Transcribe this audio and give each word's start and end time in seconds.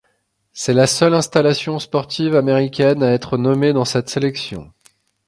C'est 0.51 0.73
la 0.73 0.87
seule 0.87 1.13
installation 1.13 1.77
sportive 1.77 2.35
américaine 2.35 3.03
à 3.03 3.11
être 3.11 3.37
nommée 3.37 3.71
dans 3.71 3.85
cette 3.85 4.09
sélection. 4.09 4.73